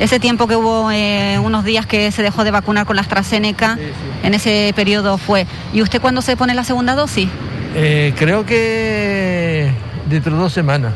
Ese 0.00 0.18
tiempo 0.18 0.46
que 0.46 0.56
hubo 0.56 0.90
eh, 0.90 1.38
unos 1.38 1.64
días 1.64 1.86
que 1.86 2.10
se 2.10 2.22
dejó 2.22 2.44
de 2.44 2.50
vacunar 2.50 2.84
con 2.86 2.96
la 2.96 3.02
AstraZeneca, 3.02 3.78
en 4.22 4.34
ese 4.34 4.72
periodo 4.74 5.18
fue. 5.18 5.46
¿Y 5.72 5.82
usted 5.82 6.00
cuándo 6.00 6.20
se 6.20 6.36
pone 6.36 6.54
la 6.54 6.64
segunda 6.64 6.94
dosis? 6.94 7.28
Eh, 7.74 8.12
creo 8.16 8.44
que 8.44 9.70
dentro 10.08 10.34
de 10.34 10.38
dos 10.38 10.52
semanas. 10.52 10.92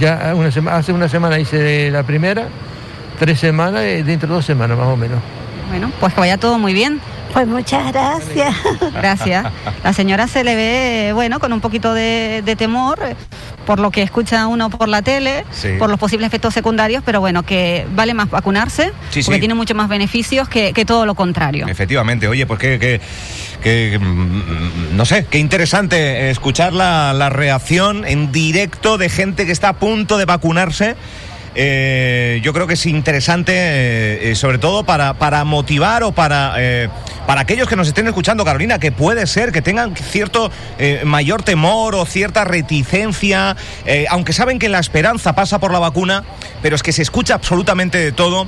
Ya 0.00 0.32
hace 0.72 0.92
una 0.92 1.08
semana 1.08 1.38
hice 1.38 1.90
la 1.90 2.02
primera, 2.04 2.48
tres 3.18 3.38
semanas, 3.38 3.82
eh, 3.82 4.02
dentro 4.02 4.28
de 4.28 4.34
dos 4.36 4.44
semanas 4.44 4.78
más 4.78 4.88
o 4.88 4.96
menos. 4.96 5.18
Bueno, 5.68 5.90
pues 6.00 6.14
que 6.14 6.20
vaya 6.20 6.38
todo 6.38 6.58
muy 6.58 6.72
bien. 6.72 7.00
Pues 7.34 7.48
muchas 7.48 7.92
gracias. 7.92 8.54
Gracias. 8.94 9.44
La 9.82 9.92
señora 9.92 10.28
se 10.28 10.44
le 10.44 10.54
ve, 10.54 11.10
bueno, 11.14 11.40
con 11.40 11.52
un 11.52 11.60
poquito 11.60 11.92
de, 11.92 12.54
temor 12.56 13.00
por 13.66 13.80
lo 13.80 13.90
que 13.90 14.02
escucha 14.02 14.46
uno 14.46 14.70
por 14.70 14.88
la 14.88 15.02
tele, 15.02 15.44
por 15.78 15.90
los 15.90 15.98
posibles 15.98 16.28
efectos 16.28 16.54
secundarios, 16.54 17.02
pero 17.04 17.20
bueno, 17.20 17.42
que 17.42 17.86
vale 17.96 18.14
más 18.14 18.30
vacunarse, 18.30 18.92
porque 19.24 19.40
tiene 19.40 19.54
muchos 19.54 19.76
más 19.76 19.88
beneficios 19.88 20.48
que, 20.48 20.84
todo 20.86 21.06
lo 21.06 21.16
contrario. 21.16 21.66
Efectivamente, 21.66 22.28
oye, 22.28 22.46
pues 22.46 22.60
que, 22.60 23.00
que, 23.62 23.98
mm, 23.98 24.96
no 24.96 25.04
sé, 25.04 25.26
qué 25.28 25.38
interesante 25.38 26.30
escuchar 26.30 26.72
la, 26.72 27.12
la 27.14 27.30
reacción 27.30 28.06
en 28.06 28.30
directo 28.30 28.96
de 28.96 29.08
gente 29.08 29.44
que 29.44 29.52
está 29.52 29.70
a 29.70 29.72
punto 29.72 30.18
de 30.18 30.26
vacunarse 30.26 30.94
eh, 31.54 32.40
yo 32.42 32.52
creo 32.52 32.66
que 32.66 32.74
es 32.74 32.84
interesante, 32.86 33.52
eh, 33.54 34.30
eh, 34.30 34.34
sobre 34.34 34.58
todo 34.58 34.84
para, 34.84 35.14
para 35.14 35.44
motivar 35.44 36.02
o 36.02 36.12
para, 36.12 36.54
para 37.26 37.42
aquellos 37.42 37.68
que 37.68 37.76
nos 37.76 37.88
estén 37.88 38.06
escuchando, 38.06 38.44
Carolina, 38.44 38.78
que 38.78 38.92
puede 38.92 39.26
ser 39.26 39.52
que 39.52 39.62
tengan 39.62 39.94
cierto 39.96 40.50
mayor 41.04 41.42
temor 41.42 41.94
o 41.94 42.04
cierta 42.04 42.44
reticencia, 42.44 43.56
aunque 44.10 44.32
saben 44.32 44.58
que 44.58 44.68
la 44.68 44.78
esperanza 44.78 45.34
pasa 45.34 45.58
por 45.58 45.72
la 45.72 45.78
vacuna, 45.78 46.24
pero 46.62 46.76
es 46.76 46.82
que 46.82 46.92
se 46.92 47.02
escucha 47.02 47.34
absolutamente 47.34 47.98
de 47.98 48.12
todo. 48.12 48.46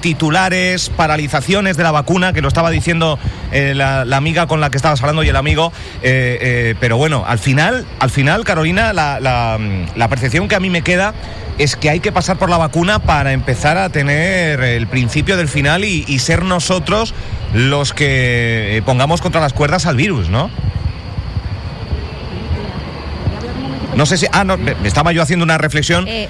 titulares, 0.00 0.90
paralizaciones 0.90 1.76
de 1.76 1.82
la 1.82 1.92
vacuna, 1.92 2.32
que 2.32 2.40
lo 2.40 2.48
estaba 2.48 2.70
diciendo 2.70 3.18
la, 3.52 4.02
amiga 4.16 4.46
con 4.46 4.60
la 4.60 4.70
que 4.70 4.76
estabas 4.76 5.00
hablando 5.00 5.22
y 5.22 5.28
el 5.28 5.36
amigo. 5.36 5.72
pero 6.02 6.96
bueno, 6.96 7.24
al 7.26 7.38
final, 7.38 7.86
al 8.00 8.10
final, 8.10 8.44
Carolina, 8.44 8.92
la, 8.92 9.20
la 9.20 10.08
percepción 10.08 10.48
que 10.48 10.56
a 10.56 10.60
mí 10.60 10.70
me 10.70 10.82
queda 10.82 11.14
es 11.58 11.76
que 11.76 11.90
hay 11.90 12.00
que 12.00 12.12
pasar 12.12 12.38
por 12.38 12.48
la 12.48 12.56
vacuna 12.56 13.00
para 13.00 13.32
empezar 13.32 13.76
a 13.76 13.90
tener 13.90 14.60
el 14.60 14.86
principio 14.86 15.36
del 15.36 15.48
final 15.48 15.84
y, 15.84 16.18
ser 16.18 16.44
nosotros 16.44 17.14
los 17.52 17.92
que 17.92 18.76
eh, 18.76 18.82
pongamos 18.82 19.20
contra 19.20 19.40
las 19.40 19.52
cuerdas 19.52 19.86
al 19.86 19.96
virus, 19.96 20.28
¿no? 20.28 20.50
No 23.96 24.06
sé 24.06 24.16
si. 24.18 24.26
Ah, 24.32 24.44
no, 24.44 24.56
estaba 24.84 25.12
yo 25.12 25.22
haciendo 25.22 25.44
una 25.44 25.58
reflexión. 25.58 26.06
Eh, 26.06 26.28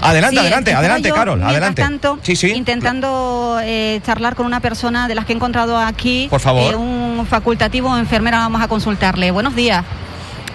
adelante, 0.00 0.38
adelante, 0.38 0.72
adelante, 0.74 1.10
Carol, 1.10 1.42
adelante. 1.42 1.82
Tanto, 1.82 2.18
sí, 2.22 2.36
sí. 2.36 2.52
Intentando 2.52 3.58
eh, 3.62 4.00
charlar 4.04 4.36
con 4.36 4.46
una 4.46 4.60
persona 4.60 5.08
de 5.08 5.14
las 5.14 5.24
que 5.24 5.32
he 5.32 5.36
encontrado 5.36 5.78
aquí. 5.78 6.28
Por 6.30 6.40
favor. 6.40 6.76
un 6.76 7.26
facultativo 7.28 7.96
enfermera, 7.96 8.38
vamos 8.38 8.62
a 8.62 8.68
consultarle. 8.68 9.30
Buenos 9.30 9.56
días. 9.56 9.84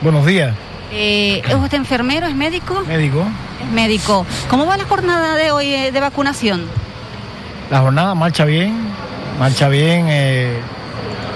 Buenos 0.01 0.25
días. 0.25 0.53
¿Es 0.91 1.53
usted 1.53 1.77
enfermero? 1.77 2.27
¿Es 2.27 2.36
médico? 2.36 2.84
Médico 2.88 3.25
médico. 3.72 4.25
¿Cómo 4.50 4.65
va 4.65 4.77
la 4.77 4.86
jornada 4.86 5.36
de 5.36 5.51
hoy 5.51 5.74
eh, 5.74 5.91
de 5.91 6.00
vacunación? 6.00 6.65
La 7.70 7.79
jornada 7.79 8.15
marcha 8.15 8.46
bien, 8.46 8.74
marcha 9.39 9.70
bien. 9.70 10.08
Eh, 10.10 10.60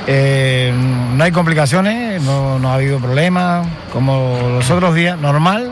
eh, 0.08 0.74
no 1.15 1.24
hay 1.24 1.31
complicaciones, 1.31 2.22
no, 2.22 2.58
ha 2.70 2.74
habido 2.74 3.00
problemas, 3.00 3.67
como 3.93 4.39
los 4.50 4.70
otros 4.70 4.96
días, 4.96 5.17
normal, 5.20 5.72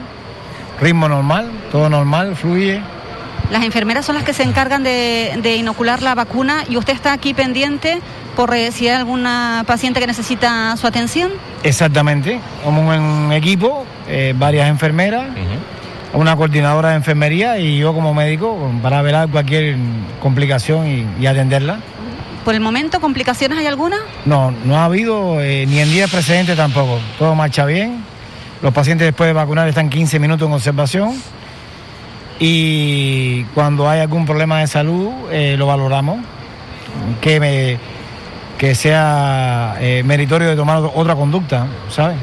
ritmo 0.80 1.08
normal, 1.08 1.50
todo 1.72 1.90
normal, 1.90 2.36
fluye. 2.36 2.82
Las 3.50 3.64
enfermeras 3.64 4.06
son 4.06 4.16
las 4.16 4.24
que 4.24 4.34
se 4.34 4.44
encargan 4.44 4.84
de, 4.84 5.56
inocular 5.58 6.04
la 6.04 6.14
vacuna 6.14 6.64
y 6.70 6.78
usted 6.78 6.94
está 6.94 7.14
aquí 7.14 7.34
pendiente 7.34 8.00
por 8.36 8.54
si 8.72 8.88
hay 8.88 8.96
alguna 8.96 9.64
paciente 9.66 10.00
que 10.00 10.06
necesita 10.06 10.78
su 10.78 10.86
atención. 10.86 11.32
Exactamente, 11.64 12.40
como 12.64 12.82
un 12.82 13.32
equipo, 13.34 13.86
varias 14.36 14.70
enfermeras 14.70 15.28
una 16.14 16.36
coordinadora 16.36 16.90
de 16.90 16.96
enfermería 16.96 17.60
y 17.60 17.78
yo 17.78 17.94
como 17.94 18.14
médico 18.14 18.72
para 18.82 19.02
velar 19.02 19.30
cualquier 19.30 19.78
complicación 20.22 21.08
y, 21.20 21.28
atenderla. 21.28 21.80
¿Por 22.44 22.56
el 22.56 22.62
momento 22.62 23.00
complicaciones 23.00 23.60
hay 23.60 23.68
alguna? 23.68 23.98
No, 24.26 24.52
no 24.66 24.78
ha 24.78 24.86
habido 24.86 25.42
eh, 25.42 25.66
ni 25.68 25.80
en 25.80 25.92
días 25.92 26.10
precedentes 26.10 26.56
tampoco. 26.56 27.00
Todo 27.20 27.36
marcha 27.36 27.66
bien. 27.66 28.04
Los 28.62 28.74
pacientes 28.74 29.06
después 29.06 29.28
de 29.28 29.34
vacunar 29.34 29.68
están 29.68 29.90
15 29.90 30.20
minutos 30.20 30.48
en 30.48 30.54
observación 30.54 31.14
y 32.40 33.44
cuando 33.54 33.88
hay 33.90 34.00
algún 34.00 34.26
problema 34.26 34.60
de 34.60 34.68
salud 34.68 35.12
eh, 35.32 35.56
lo 35.58 35.68
valoramos. 35.68 36.20
Que, 37.22 37.40
me, 37.40 37.78
que 38.60 38.76
sea 38.76 39.78
eh, 39.80 40.04
meritorio 40.06 40.50
de 40.50 40.56
tomar 40.56 40.84
otra 40.94 41.16
conducta, 41.16 41.66
¿sabes? 41.90 42.18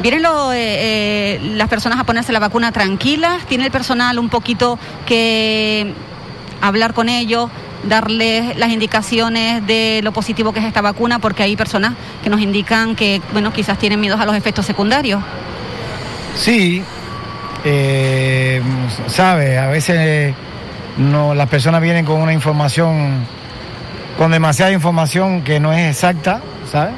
¿Vienen 0.00 0.24
eh, 0.24 0.28
eh, 0.54 1.40
las 1.54 1.68
personas 1.68 2.00
a 2.00 2.04
ponerse 2.04 2.32
la 2.32 2.38
vacuna 2.38 2.72
tranquilas? 2.72 3.44
¿Tiene 3.46 3.66
el 3.66 3.70
personal 3.70 4.18
un 4.18 4.30
poquito 4.30 4.78
que 5.04 5.92
hablar 6.62 6.94
con 6.94 7.10
ellos, 7.10 7.50
darles 7.84 8.56
las 8.56 8.70
indicaciones 8.70 9.66
de 9.66 10.00
lo 10.02 10.12
positivo 10.12 10.54
que 10.54 10.60
es 10.60 10.66
esta 10.66 10.80
vacuna? 10.80 11.18
Porque 11.18 11.42
hay 11.42 11.54
personas 11.54 11.92
que 12.24 12.30
nos 12.30 12.40
indican 12.40 12.96
que, 12.96 13.20
bueno, 13.32 13.52
quizás 13.52 13.78
tienen 13.78 14.00
miedo 14.00 14.16
a 14.18 14.24
los 14.24 14.34
efectos 14.34 14.64
secundarios. 14.64 15.22
Sí, 16.34 16.82
eh, 17.64 18.62
sabe, 19.06 19.58
a 19.58 19.66
veces 19.66 20.34
no, 20.96 21.34
las 21.34 21.48
personas 21.50 21.82
vienen 21.82 22.06
con 22.06 22.22
una 22.22 22.32
información, 22.32 23.26
con 24.20 24.32
demasiada 24.32 24.70
información 24.70 25.40
que 25.40 25.58
no 25.60 25.72
es 25.72 25.88
exacta, 25.88 26.42
¿sabes? 26.70 26.92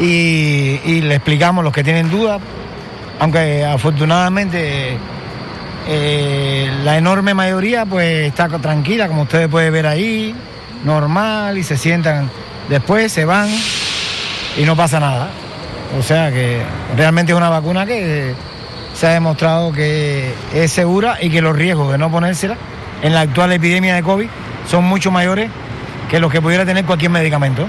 y, 0.00 1.00
le 1.02 1.14
explicamos 1.14 1.62
los 1.62 1.72
que 1.72 1.84
tienen 1.84 2.10
dudas, 2.10 2.40
aunque 3.20 3.64
afortunadamente 3.64 4.98
eh, 5.86 6.68
la 6.82 6.98
enorme 6.98 7.32
mayoría 7.32 7.86
pues 7.86 8.26
está 8.26 8.48
tranquila, 8.48 9.06
como 9.06 9.22
ustedes 9.22 9.46
pueden 9.46 9.72
ver 9.72 9.86
ahí, 9.86 10.34
normal 10.84 11.58
y 11.58 11.62
se 11.62 11.76
sientan 11.76 12.28
después, 12.68 13.12
se 13.12 13.24
van 13.24 13.48
y 14.58 14.64
no 14.64 14.74
pasa 14.74 14.98
nada. 14.98 15.28
O 15.96 16.02
sea 16.02 16.32
que 16.32 16.60
realmente 16.96 17.30
es 17.30 17.38
una 17.38 17.50
vacuna 17.50 17.86
que 17.86 18.34
se 18.94 19.06
ha 19.06 19.10
demostrado 19.10 19.70
que 19.70 20.34
es 20.52 20.72
segura 20.72 21.18
y 21.20 21.30
que 21.30 21.40
los 21.40 21.54
riesgos 21.54 21.92
de 21.92 21.98
no 21.98 22.10
ponérsela 22.10 22.56
en 23.00 23.14
la 23.14 23.20
actual 23.20 23.52
epidemia 23.52 23.94
de 23.94 24.02
COVID 24.02 24.26
son 24.68 24.82
mucho 24.86 25.12
mayores 25.12 25.52
que 26.08 26.20
los 26.20 26.30
que 26.30 26.40
pudiera 26.40 26.64
tener 26.64 26.84
cualquier 26.84 27.10
medicamento. 27.10 27.66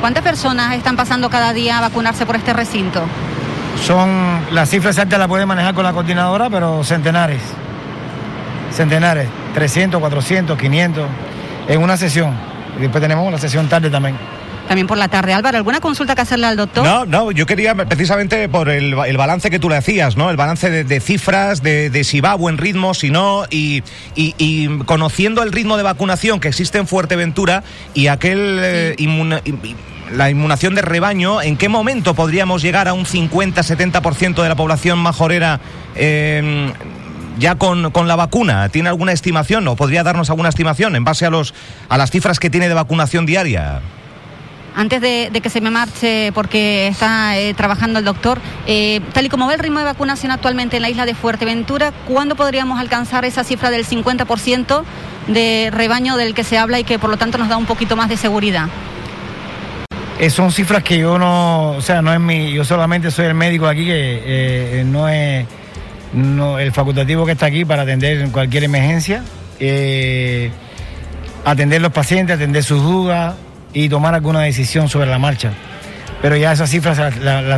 ¿Cuántas 0.00 0.22
personas 0.22 0.74
están 0.74 0.96
pasando 0.96 1.30
cada 1.30 1.52
día 1.52 1.78
a 1.78 1.80
vacunarse 1.80 2.26
por 2.26 2.36
este 2.36 2.52
recinto? 2.52 3.02
Son, 3.84 4.40
las 4.50 4.70
cifras 4.70 4.96
exactas 4.96 5.18
la 5.18 5.28
puede 5.28 5.46
manejar 5.46 5.74
con 5.74 5.84
la 5.84 5.92
coordinadora, 5.92 6.48
pero 6.50 6.82
centenares. 6.84 7.42
Centenares, 8.72 9.28
300, 9.54 10.00
400, 10.00 10.58
500, 10.58 11.06
en 11.68 11.82
una 11.82 11.96
sesión. 11.96 12.34
Y 12.76 12.82
después 12.82 13.00
tenemos 13.00 13.26
una 13.26 13.38
sesión 13.38 13.68
tarde 13.68 13.90
también 13.90 14.16
también 14.66 14.86
por 14.86 14.98
la 14.98 15.08
tarde. 15.08 15.32
Álvaro, 15.32 15.56
¿alguna 15.56 15.80
consulta 15.80 16.14
que 16.14 16.22
hacerle 16.22 16.46
al 16.46 16.56
doctor? 16.56 16.84
No, 16.84 17.04
no, 17.04 17.30
yo 17.30 17.46
quería 17.46 17.74
precisamente 17.74 18.48
por 18.48 18.68
el, 18.68 18.94
balance 18.94 19.50
que 19.50 19.58
tú 19.58 19.68
le 19.68 19.76
hacías, 19.76 20.16
¿no? 20.16 20.30
El 20.30 20.36
balance 20.36 20.84
de, 20.84 21.00
cifras, 21.00 21.62
de, 21.62 22.04
si 22.04 22.20
va 22.20 22.32
a 22.32 22.34
buen 22.34 22.58
ritmo, 22.58 22.94
si 22.94 23.10
no, 23.10 23.44
y, 23.50 23.82
conociendo 24.84 25.42
el 25.42 25.52
ritmo 25.52 25.76
de 25.76 25.82
vacunación 25.82 26.40
que 26.40 26.48
existe 26.48 26.78
en 26.78 26.86
Fuerteventura 26.86 27.62
y 27.94 28.08
aquel 28.08 28.58
eh, 28.62 28.96
la 30.12 30.30
inmunación 30.30 30.74
de 30.74 30.82
rebaño, 30.82 31.42
¿en 31.42 31.56
qué 31.56 31.68
momento 31.68 32.14
podríamos 32.14 32.62
llegar 32.62 32.88
a 32.88 32.92
un 32.92 33.04
50-70% 33.04 34.42
de 34.42 34.48
la 34.48 34.54
población 34.54 34.98
majorera 34.98 35.60
em, 35.94 36.72
ya 37.38 37.56
con, 37.56 37.90
con, 37.90 38.06
la 38.06 38.16
vacuna? 38.16 38.68
¿Tiene 38.68 38.88
alguna 38.88 39.12
estimación 39.12 39.66
o 39.68 39.76
podría 39.76 40.04
darnos 40.04 40.30
alguna 40.30 40.48
estimación 40.48 40.96
en 40.96 41.04
base 41.04 41.26
a, 41.26 41.30
los, 41.30 41.54
a 41.88 41.98
las 41.98 42.10
cifras 42.10 42.38
que 42.38 42.50
tiene 42.50 42.68
de 42.68 42.74
vacunación 42.74 43.26
diaria? 43.26 43.80
Antes 44.76 45.00
de, 45.00 45.30
que 45.42 45.50
se 45.50 45.60
me 45.60 45.70
marche 45.70 46.30
porque 46.32 46.86
está 46.86 47.38
eh, 47.38 47.54
trabajando 47.54 47.98
el 47.98 48.04
doctor, 48.04 48.38
eh, 48.66 49.00
tal 49.14 49.24
y 49.24 49.28
como 49.30 49.46
ve 49.46 49.54
el 49.54 49.60
ritmo 49.60 49.78
de 49.78 49.86
vacunación 49.86 50.30
actualmente 50.30 50.76
en 50.76 50.82
la 50.82 50.90
isla 50.90 51.06
de 51.06 51.14
Fuerteventura, 51.14 51.92
¿cuándo 52.06 52.36
podríamos 52.36 52.78
alcanzar 52.78 53.24
esa 53.24 53.42
cifra 53.42 53.70
del 53.70 53.86
50% 53.86 54.84
de 55.28 55.70
rebaño 55.72 56.16
del 56.18 56.34
que 56.34 56.44
se 56.44 56.58
habla 56.58 56.78
y 56.78 56.84
que 56.84 56.98
por 56.98 57.08
lo 57.08 57.16
tanto 57.16 57.38
nos 57.38 57.48
da 57.48 57.56
un 57.56 57.64
poquito 57.64 57.96
más 57.96 58.10
de 58.10 58.18
seguridad? 58.18 58.68
Eh, 60.20 60.28
son 60.28 60.52
cifras 60.52 60.82
que 60.82 60.98
yo 60.98 61.18
no, 61.18 61.70
o 61.70 61.80
sea, 61.80 62.02
no 62.02 62.12
es 62.12 62.20
mi, 62.20 62.52
yo 62.52 62.64
solamente 62.64 63.10
soy 63.10 63.26
el 63.26 63.34
médico 63.34 63.66
aquí 63.66 63.86
que 63.86 64.82
no 64.86 65.08
es 65.08 65.46
el 66.12 66.72
facultativo 66.72 67.24
que 67.24 67.32
está 67.32 67.46
aquí 67.46 67.64
para 67.64 67.82
atender 67.82 68.28
cualquier 68.30 68.64
emergencia, 68.64 69.22
atender 71.44 71.80
los 71.80 71.92
pacientes, 71.92 72.36
atender 72.36 72.62
sus 72.62 72.82
dudas, 72.82 73.34
y 73.72 73.88
tomar 73.88 74.14
alguna 74.14 74.40
decisión 74.40 74.88
sobre 74.88 75.10
la 75.10 75.18
marcha. 75.18 75.52
Pero 76.22 76.36
ya 76.36 76.52
esas 76.52 76.70
cifras 76.70 76.98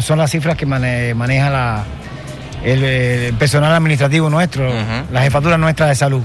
son 0.04 0.18
las 0.18 0.30
cifras 0.30 0.56
que 0.56 0.66
maneja 0.66 1.84
el, 2.64 3.34
personal 3.34 3.72
administrativo 3.72 4.28
nuestro, 4.28 4.70
la 5.12 5.22
jefatura 5.22 5.56
nuestra 5.58 5.86
de 5.86 5.94
salud. 5.94 6.22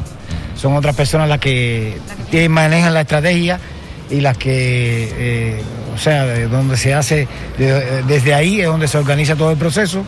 Son 0.55 0.75
otras 0.75 0.95
personas 0.95 1.29
las 1.29 1.39
que, 1.39 1.97
manejan 2.49 2.93
la 2.93 3.01
estrategia 3.01 3.59
y 4.09 4.21
las 4.21 4.37
que, 4.37 5.11
eh, 5.17 5.61
o 5.93 5.97
sea, 5.97 6.25
donde 6.47 6.77
se 6.77 6.93
hace, 6.93 7.27
desde 8.07 8.33
ahí 8.33 8.61
es 8.61 8.67
donde 8.67 8.87
se 8.87 8.97
organiza 8.97 9.35
todo 9.35 9.51
el 9.51 9.57
proceso 9.57 10.03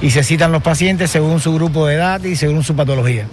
y 0.00 0.10
se 0.10 0.22
citan 0.22 0.52
los 0.52 0.62
pacientes 0.62 1.10
según 1.10 1.40
su 1.40 1.52
grupo 1.54 1.86
de 1.86 1.94
edad 1.96 2.22
y 2.22 2.36
según 2.36 2.62
su 2.62 2.74
patología. 2.76 3.26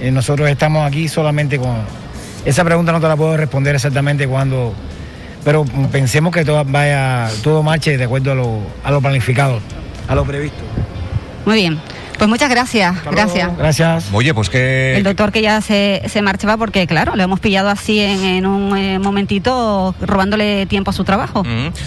Eh, 0.00 0.10
nosotros 0.10 0.48
estamos 0.48 0.86
aquí 0.86 1.08
solamente 1.08 1.58
con... 1.58 2.01
Esa 2.44 2.64
pregunta 2.64 2.92
no 2.92 3.00
te 3.00 3.08
la 3.08 3.16
puedo 3.16 3.36
responder 3.36 3.74
exactamente 3.74 4.26
cuando 4.26 4.74
pero 5.44 5.64
pensemos 5.90 6.32
que 6.32 6.44
todo 6.44 6.64
vaya, 6.64 7.28
todo 7.42 7.62
marche 7.62 7.96
de 7.96 8.04
acuerdo 8.04 8.32
a 8.32 8.34
lo, 8.34 8.60
a 8.84 8.90
lo 8.90 9.00
planificado, 9.00 9.60
a 10.08 10.14
lo 10.14 10.24
previsto. 10.24 10.62
Muy 11.44 11.56
bien. 11.56 11.80
Pues 12.18 12.28
muchas 12.28 12.50
gracias, 12.50 12.94
gracias. 13.10 13.56
Gracias. 13.56 14.08
Oye, 14.12 14.32
pues 14.32 14.48
que... 14.48 14.96
El 14.96 15.02
doctor 15.02 15.32
que 15.32 15.42
ya 15.42 15.60
se, 15.60 16.02
se 16.06 16.22
marchaba 16.22 16.56
porque, 16.56 16.86
claro, 16.86 17.16
lo 17.16 17.22
hemos 17.24 17.40
pillado 17.40 17.68
así 17.68 17.98
en, 17.98 18.46
un 18.46 18.76
eh, 18.76 19.00
momentito 19.00 19.92
robándole 20.00 20.66
tiempo 20.66 20.90
a 20.90 20.92
su 20.92 21.02
trabajo. 21.02 21.42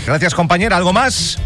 Gracias, 0.06 0.36
compañera. 0.36 0.76
¿Algo 0.76 0.92
más? 0.92 1.40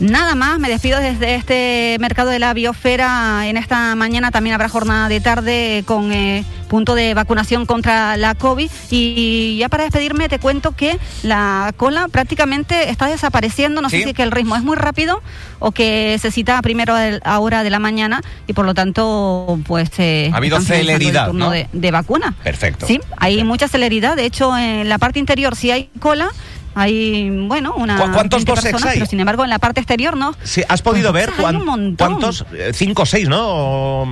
Nada 0.00 0.34
más, 0.34 0.58
me 0.58 0.70
despido 0.70 0.98
desde 0.98 1.34
este 1.34 1.98
mercado 2.00 2.30
de 2.30 2.38
la 2.38 2.54
biosfera. 2.54 3.46
En 3.46 3.58
esta 3.58 3.94
mañana 3.96 4.30
también 4.30 4.54
habrá 4.54 4.70
jornada 4.70 5.10
de 5.10 5.20
tarde 5.20 5.84
con 5.86 6.10
eh, 6.10 6.42
punto 6.68 6.94
de 6.94 7.12
vacunación 7.12 7.66
contra 7.66 8.16
la 8.16 8.34
COVID. 8.34 8.70
Y 8.90 9.58
ya 9.58 9.68
para 9.68 9.84
despedirme 9.84 10.30
te 10.30 10.38
cuento 10.38 10.72
que 10.72 10.98
la 11.22 11.74
cola 11.76 12.08
prácticamente 12.08 12.88
está 12.88 13.08
desapareciendo. 13.08 13.82
No 13.82 13.90
sé 13.90 14.02
si 14.02 14.08
es 14.08 14.14
que 14.14 14.22
el 14.22 14.30
ritmo 14.30 14.56
es 14.56 14.62
muy 14.62 14.76
rápido 14.76 15.20
o 15.58 15.72
que 15.72 16.16
se 16.18 16.30
cita 16.30 16.56
a 16.56 16.62
primera 16.62 17.20
hora 17.38 17.62
de 17.62 17.68
la 17.68 17.78
mañana 17.78 18.22
y 18.46 18.54
por 18.54 18.64
lo 18.64 18.72
tanto 18.72 19.58
pues... 19.66 19.90
Eh, 19.98 20.30
ha 20.32 20.38
habido 20.38 20.62
celeridad, 20.62 21.34
¿no? 21.34 21.50
de, 21.50 21.68
de, 21.74 21.90
vacuna. 21.90 22.34
Perfecto. 22.42 22.86
Sí, 22.86 23.00
hay 23.18 23.44
mucha 23.44 23.68
celeridad. 23.68 24.16
De 24.16 24.24
hecho, 24.24 24.56
en 24.56 24.88
la 24.88 24.96
parte 24.96 25.18
interior 25.18 25.56
sí 25.56 25.70
hay 25.70 25.90
cola 25.98 26.30
hay, 26.74 27.30
bueno, 27.30 27.74
una. 27.76 28.12
¿Cuántos 28.12 28.44
personas, 28.44 28.84
hay? 28.84 28.94
Pero 28.94 29.06
sin 29.06 29.20
embargo, 29.20 29.44
en 29.44 29.50
la 29.50 29.58
parte 29.58 29.80
exterior 29.80 30.16
no. 30.16 30.34
Sí, 30.42 30.62
¿Has 30.68 30.82
podido 30.82 31.12
pues, 31.12 31.26
ver 31.26 31.54
cuántos? 31.96 32.44
Eh, 32.52 32.72
¿Cinco 32.74 33.02
o 33.02 33.06
seis, 33.06 33.28
no? 33.28 34.02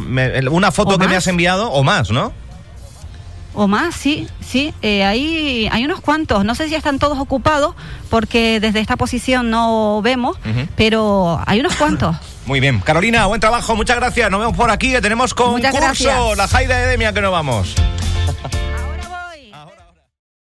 una 0.50 0.72
foto 0.72 0.98
que 0.98 1.08
me 1.08 1.16
has 1.16 1.26
enviado 1.26 1.70
o 1.70 1.82
más, 1.82 2.10
¿no? 2.10 2.32
O 3.54 3.66
más, 3.66 3.94
sí, 3.94 4.28
sí. 4.40 4.72
Eh, 4.82 5.04
hay, 5.04 5.68
hay 5.72 5.84
unos 5.84 6.00
cuantos. 6.00 6.44
No 6.44 6.54
sé 6.54 6.68
si 6.68 6.74
están 6.76 6.98
todos 6.98 7.18
ocupados 7.18 7.74
porque 8.08 8.60
desde 8.60 8.78
esta 8.78 8.96
posición 8.96 9.50
no 9.50 10.00
vemos, 10.02 10.38
pero 10.76 11.40
hay 11.46 11.60
unos 11.60 11.74
cuantos. 11.74 12.16
Muy 12.46 12.60
bien. 12.60 12.80
Carolina, 12.80 13.26
buen 13.26 13.40
trabajo, 13.40 13.74
muchas 13.74 13.96
gracias. 13.96 14.30
Nos 14.30 14.40
vemos 14.40 14.56
por 14.56 14.70
aquí, 14.70 14.94
tenemos 15.02 15.34
concurso, 15.34 16.34
la 16.36 16.46
Jaida 16.48 16.82
Edemia 16.82 17.12
que 17.12 17.20
nos 17.20 17.32
vamos. 17.32 17.74